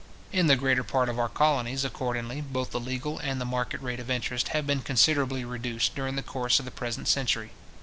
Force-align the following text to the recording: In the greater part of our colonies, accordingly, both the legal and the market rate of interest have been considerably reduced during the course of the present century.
In 0.31 0.47
the 0.47 0.55
greater 0.55 0.83
part 0.83 1.09
of 1.09 1.19
our 1.19 1.29
colonies, 1.29 1.85
accordingly, 1.85 2.41
both 2.41 2.71
the 2.71 2.79
legal 2.79 3.19
and 3.19 3.39
the 3.39 3.45
market 3.45 3.79
rate 3.83 3.99
of 3.99 4.09
interest 4.09 4.47
have 4.47 4.65
been 4.65 4.81
considerably 4.81 5.45
reduced 5.45 5.93
during 5.93 6.15
the 6.15 6.23
course 6.23 6.57
of 6.57 6.65
the 6.65 6.71
present 6.71 7.07
century. 7.07 7.51